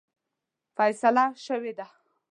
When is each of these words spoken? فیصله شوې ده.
فیصله 0.75 1.25
شوې 1.45 1.71
ده. 1.77 1.85